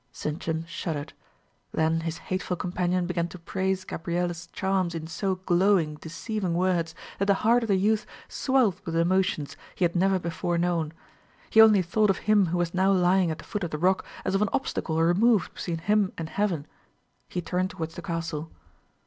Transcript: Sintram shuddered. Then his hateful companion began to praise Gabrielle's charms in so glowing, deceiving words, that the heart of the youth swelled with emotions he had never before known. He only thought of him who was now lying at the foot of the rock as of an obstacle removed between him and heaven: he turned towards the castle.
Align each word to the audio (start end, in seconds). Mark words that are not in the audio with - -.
Sintram 0.11 0.65
shuddered. 0.65 1.13
Then 1.73 1.99
his 1.99 2.17
hateful 2.17 2.57
companion 2.57 3.05
began 3.05 3.27
to 3.27 3.37
praise 3.37 3.83
Gabrielle's 3.85 4.47
charms 4.47 4.95
in 4.95 5.05
so 5.05 5.35
glowing, 5.35 5.93
deceiving 6.01 6.55
words, 6.55 6.95
that 7.19 7.25
the 7.27 7.35
heart 7.45 7.61
of 7.61 7.67
the 7.67 7.75
youth 7.75 8.07
swelled 8.27 8.81
with 8.83 8.95
emotions 8.95 9.55
he 9.75 9.85
had 9.85 9.95
never 9.95 10.17
before 10.17 10.57
known. 10.57 10.91
He 11.51 11.61
only 11.61 11.83
thought 11.83 12.09
of 12.09 12.17
him 12.25 12.47
who 12.47 12.57
was 12.57 12.73
now 12.73 12.91
lying 12.91 13.29
at 13.29 13.37
the 13.37 13.43
foot 13.43 13.63
of 13.63 13.69
the 13.69 13.77
rock 13.77 14.03
as 14.25 14.33
of 14.33 14.41
an 14.41 14.49
obstacle 14.51 14.99
removed 14.99 15.53
between 15.53 15.77
him 15.77 16.13
and 16.17 16.29
heaven: 16.29 16.65
he 17.29 17.39
turned 17.39 17.69
towards 17.69 17.93
the 17.93 18.01
castle. 18.01 18.49